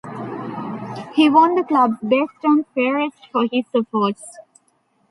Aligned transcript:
He 1.13 1.29
won 1.29 1.53
the 1.53 1.63
club's 1.63 1.99
best 2.01 2.43
and 2.43 2.65
fairest 2.73 3.27
for 3.31 3.43
his 3.43 3.65
efforts. 3.75 4.39